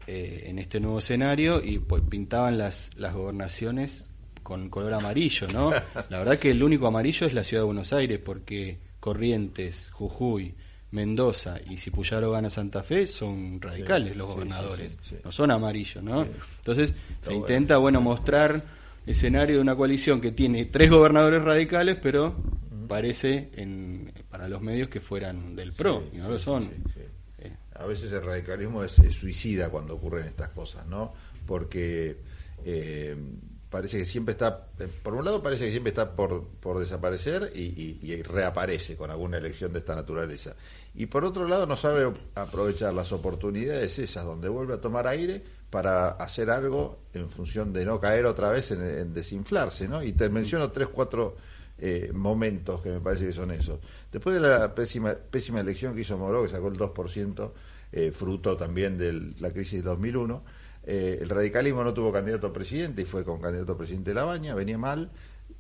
eh, 0.06 0.44
en 0.48 0.60
este 0.60 0.82
nuevo 0.82 1.00
escenario 1.00 1.63
y 1.63 1.80
pues 1.80 2.04
pintaban 2.04 2.58
las, 2.58 2.89
las 2.98 3.13
gobernaciones 3.13 4.04
con 4.44 4.70
color 4.70 4.94
amarillo, 4.94 5.48
¿no? 5.48 5.72
La 6.10 6.20
verdad 6.20 6.38
que 6.38 6.51
el 6.51 6.62
único 6.62 6.86
amarillo 6.86 7.27
es 7.27 7.34
la 7.34 7.46
ciudad 7.46 7.63
de 7.63 7.68
Buenos 7.68 7.94
Aires 7.94 8.20
porque 8.20 8.77
Corrientes, 9.00 9.89
Jujuy, 9.94 10.54
Mendoza 10.96 11.58
y 11.70 11.78
si 11.78 11.92
Puyaro 11.92 12.32
gana 12.32 12.50
Santa 12.50 12.82
Fe 12.82 13.06
son 13.06 13.62
radicales 13.62 14.16
los 14.16 14.34
gobernadores, 14.34 14.98
no 15.24 15.32
son 15.32 15.52
amarillos, 15.52 16.02
¿no? 16.02 16.25
Entonces 16.58 16.94
se 17.22 17.34
intenta, 17.34 17.78
bueno, 17.78 18.00
mostrar 18.00 18.64
escenario 19.06 19.58
de 19.58 19.62
una 19.62 19.75
coalición 19.75 20.22
que 20.22 20.32
tiene 20.32 20.66
tres 20.66 20.90
gobernadores 20.90 21.44
radicales, 21.44 21.98
pero 22.02 22.36
parece 22.88 23.50
en, 23.56 24.12
para 24.30 24.48
los 24.48 24.62
medios 24.62 24.88
que 24.88 25.02
fueran 25.02 25.56
del 25.56 25.74
PRO, 25.74 26.06
y 26.14 26.18
no 26.18 26.30
lo 26.30 26.40
son. 26.40 26.70
Eh. 27.40 27.52
A 27.75 27.86
veces 27.86 28.12
el 28.14 28.24
radicalismo 28.24 28.84
es, 28.84 28.94
suicida 28.94 29.70
cuando 29.70 29.96
ocurren 29.96 30.25
estas 30.25 30.50
cosas, 30.50 30.88
¿no? 30.88 31.14
Porque 31.46 32.18
eh, 32.64 33.16
parece 33.70 33.98
que 33.98 34.06
siempre 34.06 34.34
está, 34.34 34.68
eh, 34.80 34.88
por 35.04 35.14
un 35.14 35.26
lado 35.26 35.42
parece 35.42 35.66
que 35.66 35.72
siempre 35.72 35.90
está 35.90 36.16
por, 36.16 36.48
por 36.60 36.80
desaparecer 36.80 37.52
y, 37.56 38.22
reaparece 38.24 38.96
con 38.96 39.12
alguna 39.12 39.38
elección 39.38 39.74
de 39.74 39.80
esta 39.80 39.96
naturaleza. 39.96 40.56
Y 40.94 41.08
por 41.08 41.26
otro 41.26 41.48
lado 41.48 41.66
no 41.66 41.76
sabe 41.76 42.12
aprovechar 42.36 42.94
las 42.94 43.12
oportunidades 43.12 44.00
esas 44.00 44.26
donde 44.26 44.50
vuelve 44.50 44.76
a 44.76 44.82
tomar 44.82 45.08
aire 45.08 45.44
para 45.70 46.10
hacer 46.12 46.50
algo 46.50 47.00
en 47.14 47.30
función 47.30 47.74
de 47.74 47.86
no 47.86 48.00
caer 48.00 48.26
otra 48.26 48.50
vez 48.50 48.72
en, 48.72 49.14
desinflarse, 49.14 49.88
¿no? 49.88 50.02
Y 50.02 50.14
te 50.14 50.30
menciono 50.30 50.72
tres, 50.72 50.88
cuatro 50.88 51.36
eh, 51.78 52.12
momentos 52.14 52.82
que 52.82 52.90
me 52.90 53.02
parece 53.02 53.28
que 53.28 53.34
son 53.34 53.52
esos. 53.52 53.80
Después 54.12 54.42
de 54.42 54.48
la 54.48 54.74
pésima, 54.74 55.14
pésima 55.14 55.60
elección 55.60 55.94
que 55.94 56.02
hizo 56.02 56.18
Moró, 56.18 56.44
que 56.44 56.50
sacó 56.50 56.70
el 56.70 56.78
2%, 56.78 57.52
eh, 57.92 58.12
fruto 58.12 58.56
también 58.56 58.98
de 58.98 59.34
la 59.40 59.52
crisis 59.52 59.84
de 59.84 59.90
2001, 59.90 60.44
eh, 60.86 61.20
el 61.22 61.30
radicalismo 61.30 61.84
no 61.84 61.94
tuvo 61.94 62.12
candidato 62.12 62.48
a 62.48 62.54
presidente 62.54 63.01
y 63.01 63.06
fue 63.06 63.24
con 63.24 63.42
candidato 63.42 63.74
a 63.74 63.77
presidente 63.77 64.12
de 64.12 64.15
La 64.15 64.25
Baña, 64.25 64.54
venía 64.54 64.77
mal, 64.77 65.12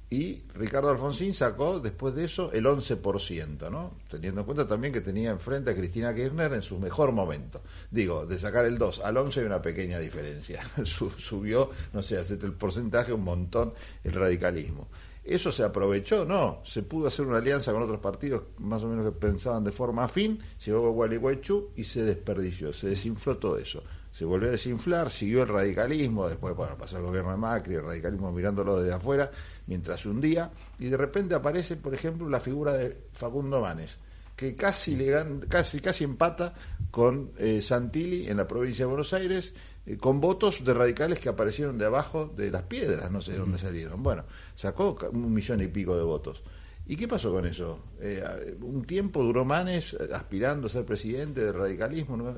y 0.09 0.43
Ricardo 0.53 0.89
Alfonsín 0.89 1.33
sacó 1.33 1.79
después 1.79 2.13
de 2.13 2.25
eso 2.25 2.51
el 2.53 2.65
11%, 2.65 3.71
¿no? 3.71 3.93
Teniendo 4.07 4.41
en 4.41 4.45
cuenta 4.45 4.67
también 4.67 4.93
que 4.93 5.01
tenía 5.01 5.31
enfrente 5.31 5.71
a 5.71 5.75
Cristina 5.75 6.13
Kirchner 6.13 6.53
en 6.53 6.61
su 6.61 6.77
mejor 6.77 7.11
momento. 7.11 7.61
Digo, 7.89 8.25
de 8.25 8.37
sacar 8.37 8.65
el 8.65 8.77
2 8.77 9.01
al 9.03 9.17
11 9.17 9.39
hay 9.39 9.45
una 9.47 9.61
pequeña 9.61 9.97
diferencia. 9.97 10.61
Subió, 10.83 11.71
no 11.91 12.03
sé, 12.03 12.17
hace 12.17 12.35
el 12.35 12.53
porcentaje 12.53 13.13
un 13.13 13.23
montón 13.23 13.73
el 14.03 14.13
radicalismo. 14.13 14.87
¿Eso 15.23 15.51
se 15.51 15.63
aprovechó? 15.63 16.23
No, 16.23 16.61
se 16.63 16.83
pudo 16.83 17.07
hacer 17.07 17.25
una 17.25 17.39
alianza 17.39 17.73
con 17.73 17.81
otros 17.81 17.99
partidos 17.99 18.43
más 18.59 18.83
o 18.83 18.87
menos 18.87 19.05
que 19.05 19.11
pensaban 19.11 19.63
de 19.63 19.71
forma 19.71 20.03
afín, 20.03 20.39
llegó 20.63 20.91
Gualeguaychú 20.91 21.71
y 21.75 21.83
se 21.83 22.03
desperdició, 22.03 22.71
se 22.73 22.89
desinfló 22.89 23.37
todo 23.37 23.57
eso 23.57 23.81
se 24.15 24.23
volvió 24.23 24.47
a 24.47 24.51
desinflar, 24.53 25.11
siguió 25.11 25.41
el 25.41 25.49
radicalismo, 25.49 26.29
después 26.29 26.55
bueno, 26.55 26.77
pasó 26.77 26.95
el 26.95 27.03
gobierno 27.03 27.31
de 27.31 27.37
Macri, 27.37 27.73
el 27.73 27.83
radicalismo 27.83 28.31
mirándolo 28.31 28.79
desde 28.79 28.95
afuera, 28.95 29.29
mientras 29.67 30.05
un 30.05 30.21
día, 30.21 30.49
y 30.79 30.85
de 30.85 30.95
repente 30.95 31.35
aparece, 31.35 31.75
por 31.75 31.93
ejemplo, 31.93 32.29
la 32.29 32.39
figura 32.39 32.71
de 32.71 32.97
Facundo 33.11 33.59
Manes, 33.59 33.99
que 34.33 34.55
casi, 34.55 34.95
le 34.95 35.13
casi, 35.49 35.81
casi 35.81 36.05
empata 36.05 36.53
con 36.91 37.33
eh, 37.37 37.61
Santilli 37.61 38.29
en 38.29 38.37
la 38.37 38.47
provincia 38.47 38.85
de 38.85 38.87
Buenos 38.87 39.11
Aires, 39.11 39.53
eh, 39.85 39.97
con 39.97 40.21
votos 40.21 40.63
de 40.63 40.73
radicales 40.73 41.19
que 41.19 41.27
aparecieron 41.27 41.77
de 41.77 41.83
abajo 41.83 42.27
de 42.37 42.51
las 42.51 42.63
piedras, 42.63 43.11
no 43.11 43.21
sé 43.21 43.33
de 43.33 43.39
dónde 43.39 43.57
salieron. 43.57 44.01
Bueno, 44.01 44.23
sacó 44.55 44.95
un 45.11 45.33
millón 45.33 45.61
y 45.61 45.67
pico 45.67 45.97
de 45.97 46.03
votos. 46.03 46.41
¿Y 46.87 46.95
qué 46.95 47.07
pasó 47.07 47.31
con 47.31 47.45
eso? 47.47 47.79
Eh, 47.99 48.57
un 48.61 48.85
tiempo 48.85 49.23
duró 49.23 49.43
Manes 49.43 49.95
aspirando 50.13 50.67
a 50.67 50.69
ser 50.69 50.85
presidente 50.85 51.43
del 51.43 51.53
radicalismo, 51.53 52.35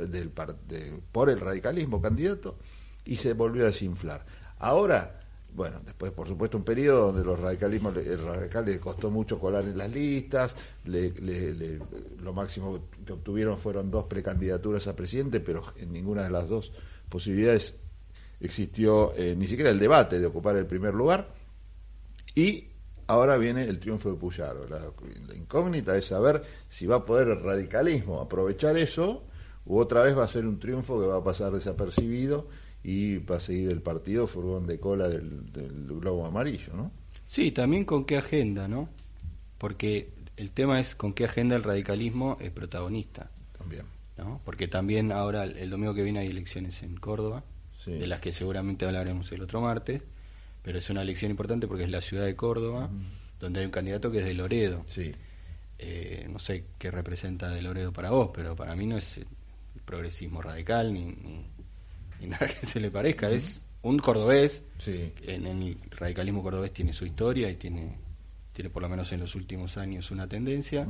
por 1.11 1.29
el 1.29 1.39
radicalismo 1.39 2.01
candidato, 2.01 2.57
y 3.03 3.17
se 3.17 3.33
volvió 3.33 3.63
a 3.63 3.67
desinflar. 3.67 4.25
Ahora, 4.59 5.19
bueno, 5.53 5.81
después 5.83 6.11
por 6.11 6.27
supuesto 6.27 6.57
un 6.57 6.63
periodo 6.63 7.07
donde 7.07 7.25
los 7.25 7.39
radicalismos, 7.39 7.97
el 7.97 8.23
radical 8.23 8.65
le 8.65 8.79
costó 8.79 9.11
mucho 9.11 9.39
colar 9.39 9.65
en 9.65 9.77
las 9.77 9.91
listas, 9.91 10.55
lo 10.85 12.33
máximo 12.33 12.87
que 13.05 13.13
obtuvieron 13.13 13.57
fueron 13.57 13.91
dos 13.91 14.05
precandidaturas 14.05 14.87
a 14.87 14.95
presidente, 14.95 15.39
pero 15.39 15.63
en 15.75 15.91
ninguna 15.91 16.23
de 16.23 16.29
las 16.29 16.47
dos 16.47 16.71
posibilidades 17.09 17.73
existió 18.39 19.13
eh, 19.15 19.35
ni 19.35 19.47
siquiera 19.47 19.71
el 19.71 19.79
debate 19.79 20.19
de 20.19 20.25
ocupar 20.25 20.55
el 20.55 20.67
primer 20.67 20.93
lugar. 20.93 21.33
Y 22.35 22.67
Ahora 23.07 23.37
viene 23.37 23.63
el 23.63 23.79
triunfo 23.79 24.11
de 24.11 24.17
Puyaro. 24.17 24.67
La, 24.67 24.81
incógnita 25.35 25.97
es 25.97 26.05
saber 26.05 26.43
si 26.67 26.85
va 26.85 26.97
a 26.97 27.05
poder 27.05 27.29
el 27.29 27.41
radicalismo 27.41 28.19
aprovechar 28.19 28.77
eso 28.77 29.23
u 29.65 29.79
otra 29.79 30.03
vez 30.03 30.17
va 30.17 30.25
a 30.25 30.27
ser 30.27 30.45
un 30.45 30.59
triunfo 30.59 30.99
que 30.99 31.07
va 31.07 31.17
a 31.17 31.23
pasar 31.23 31.51
desapercibido 31.53 32.47
y 32.83 33.17
va 33.19 33.37
a 33.37 33.39
seguir 33.39 33.69
el 33.69 33.81
partido 33.81 34.27
furgón 34.27 34.67
de 34.67 34.79
cola 34.79 35.07
del, 35.07 35.41
globo 35.99 36.25
amarillo, 36.25 36.73
¿no? 36.73 36.91
Sí, 37.27 37.51
también 37.51 37.83
con 37.83 38.05
qué 38.05 38.17
agenda, 38.17 38.67
¿no? 38.67 38.89
Porque 39.57 40.09
el 40.37 40.51
tema 40.51 40.79
es 40.79 40.95
con 40.95 41.13
qué 41.13 41.25
agenda 41.25 41.55
el 41.55 41.63
radicalismo 41.63 42.37
es 42.39 42.51
protagonista. 42.51 43.29
También. 43.57 43.83
¿no? 44.17 44.41
Porque 44.45 44.67
también 44.67 45.11
ahora, 45.11 45.43
el 45.45 45.69
domingo 45.69 45.93
que 45.93 46.03
viene, 46.03 46.19
hay 46.19 46.27
elecciones 46.27 46.81
en 46.83 46.95
Córdoba, 46.97 47.43
de 47.85 48.05
las 48.05 48.19
que 48.19 48.33
seguramente 48.33 48.85
hablaremos 48.85 49.31
el 49.31 49.41
otro 49.41 49.61
martes 49.61 50.01
pero 50.67 50.79
es 50.79 50.89
una 50.89 51.01
elección 51.01 51.31
importante 51.31 51.65
porque 51.65 51.85
es 51.85 51.89
la 51.89 52.01
ciudad 52.01 52.25
de 52.25 52.35
Córdoba, 52.35 52.89
donde 53.39 53.61
hay 53.61 53.65
un 53.65 53.71
candidato 53.71 54.11
que 54.11 54.19
es 54.19 54.25
de 54.25 54.33
Loredo. 54.33 54.85
Sí. 54.93 55.13
Eh, 55.79 56.27
no 56.29 56.39
sé 56.39 56.65
qué 56.77 56.91
representa 56.91 57.49
de 57.49 57.61
Loredo 57.61 57.93
para 57.93 58.09
vos, 58.09 58.31
pero 58.33 58.53
para 58.53 58.75
mí 58.75 58.85
no 58.85 58.97
es 58.97 59.15
el 59.15 59.27
progresismo 59.85 60.41
radical 60.41 60.93
ni, 60.93 61.05
ni, 62.19 62.27
nada 62.27 62.49
que 62.49 62.65
se 62.65 62.81
le 62.81 62.91
parezca. 62.91 63.29
Es 63.29 63.61
un 63.81 63.97
cordobés. 63.99 64.61
Sí. 64.77 65.13
En, 65.21 65.45
el 65.45 65.77
radicalismo 65.89 66.43
cordobés 66.43 66.73
tiene 66.73 66.91
su 66.91 67.05
historia 67.05 67.49
y 67.49 67.55
tiene, 67.55 67.95
tiene 68.51 68.69
por 68.69 68.81
lo 68.81 68.89
menos 68.89 69.09
en 69.13 69.21
los 69.21 69.35
últimos 69.35 69.77
años 69.77 70.11
una 70.11 70.27
tendencia. 70.27 70.85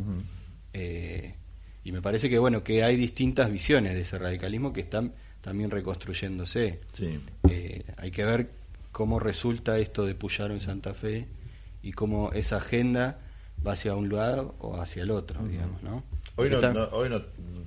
Eh, 0.74 1.36
y 1.84 1.92
me 1.92 2.02
parece 2.02 2.32
que 2.32 2.40
bueno 2.40 2.64
que 2.64 2.82
hay 2.82 2.96
distintas 2.96 3.52
visiones 3.52 3.94
de 3.94 4.02
ese 4.02 4.18
radicalismo 4.18 4.74
que 4.74 4.82
están 4.82 5.14
también 5.40 5.70
reconstruyéndose. 5.70 6.80
Sí. 6.94 7.20
Eh, 7.48 7.84
hay 7.98 8.10
que 8.10 8.26
ver 8.26 8.58
cómo 8.92 9.20
resulta 9.20 9.78
esto 9.80 10.06
de 10.06 10.16
Puyaro 10.16 10.54
en 10.54 10.60
Santa 10.60 10.94
Fe 10.94 11.28
y 11.82 11.92
cómo 11.94 12.32
esa 12.34 12.58
agenda 12.58 13.20
va 13.66 13.74
hacia 13.74 13.96
un 13.96 14.10
lado 14.10 14.56
o 14.60 14.80
hacia 14.80 15.04
el 15.04 15.12
otro, 15.12 15.44
digamos, 15.46 15.82
¿no? 15.84 16.04
Hoy 16.36 16.50
no, 16.50 16.60
hoy 16.92 17.10
no, 17.10 17.22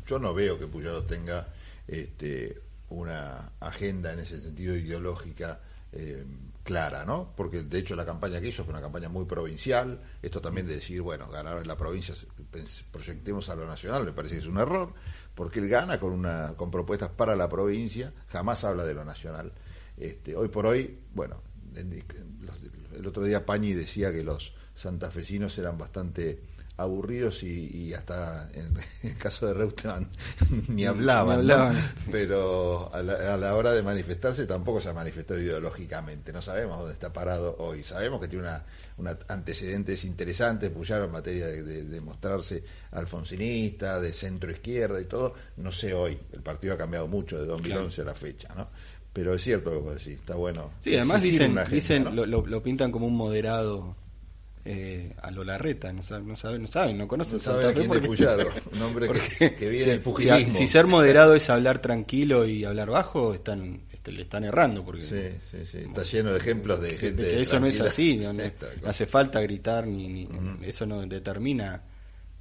yo 0.07 0.19
no 0.19 0.35
veo 0.35 0.59
que 0.59 0.67
Puyaro 0.67 1.03
tenga 1.05 1.49
este, 1.89 2.61
una 2.91 3.53
agenda 3.61 4.13
en 4.13 4.21
ese 4.21 4.41
sentido 4.41 4.77
ideológica 4.77 5.61
eh, 5.93 6.25
clara, 6.63 7.05
¿no? 7.05 7.33
Porque 7.37 7.63
de 7.63 7.79
hecho 7.79 7.97
la 7.97 8.05
campaña 8.05 8.41
que 8.41 8.49
hizo 8.49 8.65
fue 8.65 8.73
una 8.73 8.81
campaña 8.81 9.09
muy 9.09 9.25
provincial. 9.25 10.01
Esto 10.23 10.41
también 10.41 10.67
de 10.67 10.75
decir, 10.75 11.01
bueno, 11.01 11.29
ganar 11.29 11.59
en 11.59 11.67
la 11.67 11.77
provincia, 11.77 12.15
proyectemos 12.93 13.49
a 13.49 13.57
lo 13.57 13.67
nacional, 13.67 14.05
me 14.05 14.13
parece 14.13 14.35
que 14.35 14.41
es 14.43 14.47
un 14.47 14.59
error, 14.59 14.93
porque 15.35 15.59
él 15.59 15.69
gana 15.69 15.99
con 15.99 16.13
una 16.13 16.55
con 16.57 16.71
propuestas 16.71 17.11
para 17.11 17.35
la 17.35 17.49
provincia, 17.49 18.13
jamás 18.29 18.63
habla 18.65 18.85
de 18.85 18.95
lo 18.95 19.05
nacional. 19.05 19.53
Este, 20.01 20.35
hoy 20.35 20.49
por 20.49 20.65
hoy, 20.65 20.99
bueno, 21.15 21.43
el 21.77 23.07
otro 23.07 23.23
día 23.23 23.45
Pañi 23.45 23.75
decía 23.75 24.11
que 24.11 24.25
los 24.25 24.55
santafesinos 24.75 25.57
eran 25.59 25.77
bastante 25.77 26.41
aburridos 26.79 27.43
y, 27.43 27.93
hasta 27.93 28.49
en 28.55 28.75
el 29.03 29.17
caso 29.19 29.47
de 29.47 29.55
Reutemann 29.55 30.09
ni 30.69 30.87
hablaban, 30.87 31.47
pero 32.11 32.91
a 32.95 33.03
la, 33.03 33.55
hora 33.55 33.73
de 33.73 33.83
manifestarse 33.83 34.47
tampoco 34.47 34.81
se 34.81 34.89
ha 34.89 34.95
manifestado 34.95 35.39
ideológicamente, 35.41 36.33
no 36.33 36.41
sabemos 36.41 36.79
dónde 36.79 36.95
está 36.95 37.13
parado 37.13 37.57
hoy, 37.59 37.85
sabemos 37.85 38.21
que 38.21 38.29
tiene 38.29 38.49
una, 38.97 39.19
antecedentes 39.29 40.05
interesantes, 40.07 40.71
Puyaro 40.71 41.05
en 41.05 41.13
materia 41.13 41.49
de, 41.49 42.01
mostrarse 42.01 42.65
alfonsinista, 42.93 44.01
de 44.01 44.13
centro 44.13 44.51
izquierda 44.51 44.99
y 45.01 45.05
todo, 45.05 45.35
no 45.59 45.71
sé 45.71 45.93
hoy, 45.93 46.19
el 46.33 46.43
partido 46.43 46.75
ha 46.75 46.79
cambiado 46.79 47.07
mucho 47.07 47.39
de 47.39 47.45
2011 47.45 48.01
a 48.01 48.05
la 48.05 48.15
fecha, 48.15 48.55
¿no? 48.55 48.69
Pero 49.13 49.35
es 49.35 49.43
cierto 49.43 49.73
lo 49.73 49.85
que 49.85 49.91
decís, 49.91 50.21
está 50.21 50.37
bueno. 50.37 50.71
Sí, 50.81 50.95
además 50.95 51.23
dicen, 51.23 51.59
dicen 51.71 52.15
lo, 52.15 52.27
lo, 52.27 52.63
pintan 52.63 52.93
como 52.93 53.07
un 53.07 53.17
moderado 53.17 53.97
eh, 54.65 55.15
a 55.21 55.31
lo 55.31 55.43
Larreta, 55.43 55.93
no 55.93 56.03
saben, 56.03 56.29
no 56.29 56.37
saben, 56.37 56.63
no, 56.63 56.69
saben, 56.69 56.97
no 56.97 57.09
conocen 57.09 57.39
no 57.39 57.41
saben 57.41 57.75
quién 57.75 57.89
porque, 57.89 58.25
un 58.73 58.83
hombre 58.83 59.09
que, 59.59 59.69
viene 59.69 59.93
del 59.93 60.01
pugilismo. 60.01 60.51
Si, 60.51 60.67
ser 60.67 60.87
moderado 60.87 61.35
es 61.35 61.51
hablar 61.51 61.81
tranquilo 61.81 62.47
y 62.47 62.65
hablar 62.65 62.91
bajo, 62.91 63.35
están 63.35 63.81
este, 64.01 64.13
le 64.13 64.23
están 64.23 64.45
errando 64.45 64.83
porque 64.83 65.03
sí, 65.03 65.39
sí, 65.51 65.67
sí. 65.67 65.79
está 65.79 66.05
lleno 66.05 66.33
de 66.33 66.39
ejemplos 66.39 66.81
de 66.81 66.97
gente 66.97 67.39
eso 67.39 67.61
no 67.61 67.67
es 67.67 67.79
así 67.83 68.17
no, 68.17 68.33
hace 68.87 69.05
falta 69.05 69.43
gritar 69.43 69.87
ni, 69.87 70.27
eso 70.63 70.87
no 70.87 71.07
determina 71.07 71.83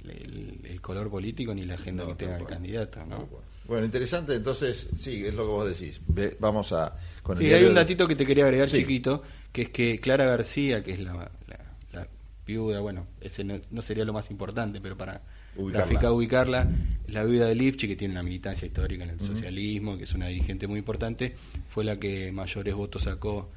el, 0.02 0.80
color 0.80 1.10
político 1.10 1.54
ni 1.54 1.66
la 1.66 1.74
agenda 1.74 2.06
que 2.06 2.14
tenga 2.14 2.38
el 2.38 2.46
candidato 2.46 3.04
¿no? 3.04 3.28
Bueno, 3.66 3.84
interesante, 3.84 4.34
entonces, 4.34 4.88
sí, 4.96 5.24
es 5.24 5.34
lo 5.34 5.44
que 5.44 5.48
vos 5.48 5.78
decís. 5.78 6.00
vamos 6.40 6.72
a... 6.72 6.96
Con 7.22 7.36
sí, 7.36 7.52
hay 7.52 7.64
un 7.64 7.74
datito 7.74 8.08
que 8.08 8.16
te 8.16 8.26
quería 8.26 8.44
agregar 8.44 8.68
chiquito, 8.68 9.22
que 9.52 9.62
es 9.62 9.68
que 9.68 9.98
Clara 9.98 10.24
García, 10.24 10.82
que 10.82 10.92
es 10.92 11.00
la, 11.00 11.30
la, 11.46 12.08
viuda, 12.46 12.80
bueno, 12.80 13.06
ese 13.20 13.44
no, 13.44 13.82
sería 13.82 14.04
lo 14.04 14.12
más 14.12 14.28
importante, 14.30 14.80
pero 14.80 14.96
para 14.96 15.22
ubicarla. 15.54 16.12
ubicarla, 16.12 16.68
la 17.06 17.22
viuda 17.22 17.46
de 17.46 17.54
Lipchi, 17.54 17.86
que 17.86 17.94
tiene 17.94 18.12
una 18.12 18.24
militancia 18.24 18.66
histórica 18.66 19.04
en 19.04 19.10
el 19.10 19.20
socialismo, 19.20 19.96
que 19.96 20.04
es 20.04 20.14
una 20.14 20.26
dirigente 20.26 20.66
muy 20.66 20.80
importante, 20.80 21.36
fue 21.68 21.84
la 21.84 21.96
que 21.96 22.32
mayores 22.32 22.74
votos 22.74 23.04
sacó 23.04 23.50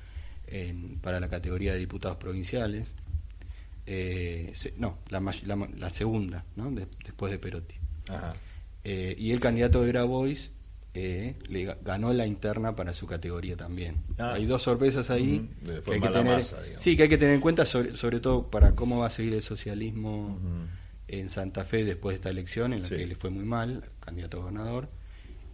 en, 0.46 1.00
para 1.00 1.20
la 1.20 1.28
categoría 1.28 1.74
de 1.74 1.80
diputados 1.80 2.18
provinciales. 2.18 2.88
Eh, 3.86 4.54
no, 4.78 5.00
la, 5.10 5.20
la, 5.78 5.90
segunda, 5.90 6.46
¿no? 6.56 6.72
después 6.72 7.32
de 7.32 7.40
Perotti. 7.40 7.76
Eh, 8.84 9.16
y 9.18 9.32
el 9.32 9.40
candidato 9.40 9.82
de 9.82 9.88
Grabois 9.88 10.52
eh, 10.94 11.36
le 11.48 11.76
ganó 11.82 12.14
la 12.14 12.28
interna 12.28 12.76
para 12.76 12.94
su 12.94 13.08
categoría 13.08 13.56
también. 13.56 14.04
Ah. 14.18 14.34
Hay 14.34 14.46
dos 14.46 14.64
sorpresas 14.64 15.10
ahí. 15.10 15.50
que 15.64 15.94
hay 15.94 16.02
que 16.02 16.10
tener, 16.10 16.44
sí, 16.78 16.96
que 16.96 17.04
hay 17.04 17.10
que 17.10 17.18
tener 17.18 17.36
en 17.36 17.42
cuenta, 17.42 17.66
sobre, 17.66 17.98
sobre, 17.98 18.20
todo 18.20 18.50
para 18.52 18.76
cómo 18.76 19.00
va 19.00 19.08
a 19.08 19.10
seguir 19.10 19.34
el 19.34 19.42
socialismo 19.42 20.40
en 21.08 21.30
Santa 21.30 21.64
Fe 21.64 21.84
después 21.84 22.14
de 22.14 22.16
esta 22.16 22.30
elección, 22.30 22.74
en 22.74 22.84
la 22.84 22.90
que 22.90 23.08
le 23.08 23.16
fue 23.16 23.30
muy 23.30 23.46
mal, 23.46 23.90
candidato 24.00 24.38
a 24.38 24.42
gobernador, 24.42 24.90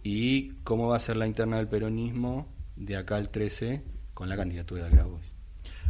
y 0.02 0.50
cómo 0.64 0.88
va 0.88 0.96
a 0.96 1.00
ser 1.00 1.16
la 1.16 1.26
interna 1.26 1.56
del 1.58 1.68
peronismo 1.68 2.48
de 2.76 2.96
acá 2.96 3.16
al 3.16 3.30
13 3.30 3.82
con 4.14 4.28
la 4.28 4.36
candidatura 4.36 4.84
de 4.84 4.90
Grabois. 4.90 5.29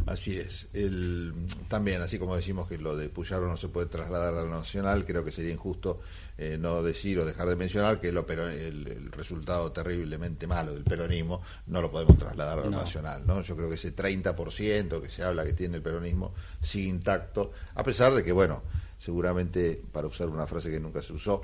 Así 0.05 0.37
es. 0.37 0.67
El, 0.73 1.33
también, 1.67 2.01
así 2.01 2.17
como 2.17 2.35
decimos 2.35 2.67
que 2.67 2.77
lo 2.77 2.95
de 2.95 3.09
Puyaro 3.09 3.47
no 3.47 3.57
se 3.57 3.67
puede 3.67 3.87
trasladar 3.87 4.33
a 4.33 4.43
la 4.43 4.49
nacional, 4.49 5.05
creo 5.05 5.23
que 5.23 5.31
sería 5.31 5.53
injusto 5.53 6.01
eh, 6.37 6.57
no 6.59 6.81
decir 6.81 7.19
o 7.19 7.25
dejar 7.25 7.47
de 7.47 7.55
mencionar 7.55 7.99
que 7.99 8.11
lo, 8.11 8.25
pero 8.25 8.49
el, 8.49 9.11
resultado 9.11 9.71
terriblemente 9.71 10.47
malo 10.47 10.73
del 10.73 10.83
peronismo 10.83 11.41
no 11.67 11.81
lo 11.81 11.91
podemos 11.91 12.17
trasladar 12.17 12.59
a 12.59 12.63
la 12.63 12.69
nacional. 12.69 13.25
¿no? 13.25 13.41
Yo 13.41 13.55
creo 13.55 13.69
que 13.69 13.75
ese 13.75 13.95
30% 13.95 15.01
que 15.01 15.09
se 15.09 15.23
habla 15.23 15.45
que 15.45 15.53
tiene 15.53 15.77
el 15.77 15.83
peronismo 15.83 16.33
sigue 16.61 16.89
intacto, 16.89 17.51
a 17.75 17.83
pesar 17.83 18.13
de 18.13 18.23
que, 18.23 18.31
bueno, 18.31 18.63
seguramente, 18.97 19.81
para 19.91 20.07
usar 20.07 20.29
una 20.29 20.47
frase 20.47 20.71
que 20.71 20.79
nunca 20.79 21.01
se 21.01 21.13
usó, 21.13 21.43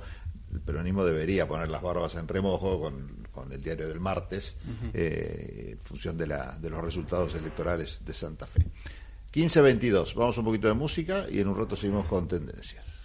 el 0.54 0.62
peronismo 0.62 1.04
debería 1.06 1.48
poner 1.48 1.70
las 1.70 1.82
barbas 1.82 2.16
en 2.16 2.28
remojo 2.28 2.80
con, 2.80 3.27
el 3.52 3.62
diario 3.62 3.88
del 3.88 4.00
martes, 4.00 4.56
eh, 4.94 5.70
en 5.72 5.80
función 5.80 6.18
de, 6.18 6.28
la, 6.28 6.58
de 6.60 6.70
los 6.70 6.82
resultados 6.82 7.36
electorales 7.36 8.00
de 8.04 8.14
Santa 8.14 8.48
Fe. 8.48 8.66
15-22, 9.34 10.14
vamos 10.16 10.38
un 10.38 10.46
poquito 10.46 10.68
de 10.68 10.74
música 10.74 11.28
y 11.30 11.40
en 11.40 11.48
un 11.48 11.58
rato 11.58 11.76
seguimos 11.76 12.08
con 12.08 12.28
tendencias. 12.28 12.97